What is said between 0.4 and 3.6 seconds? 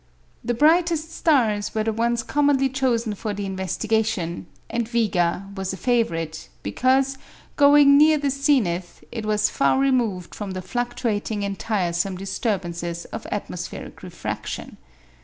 The brightest stars were the ones commonly chosen for the